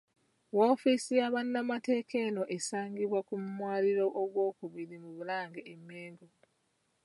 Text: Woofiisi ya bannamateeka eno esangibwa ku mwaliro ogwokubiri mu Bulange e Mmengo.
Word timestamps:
Woofiisi 0.55 1.13
ya 1.21 1.27
bannamateeka 1.33 2.15
eno 2.27 2.43
esangibwa 2.57 3.19
ku 3.27 3.35
mwaliro 3.55 4.05
ogwokubiri 4.21 4.95
mu 5.03 5.09
Bulange 5.17 5.61
e 5.73 5.73
Mmengo. 5.79 6.27